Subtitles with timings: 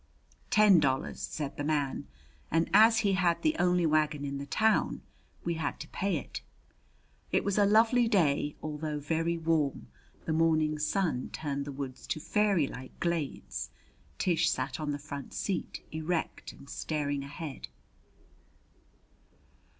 [0.49, 2.07] "Ten dollars," said the man;
[2.49, 5.03] and as he had the only wagon in the town
[5.43, 6.41] we had to pay it.
[7.31, 9.89] It was a lovely day, although very warm.
[10.25, 13.69] The morning sun turned the woods to fairylike glades.
[14.17, 17.67] Tish sat on the front seat, erect and staring ahead.